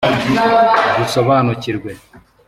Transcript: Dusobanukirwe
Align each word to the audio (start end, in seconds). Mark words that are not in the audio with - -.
Dusobanukirwe 0.97 1.91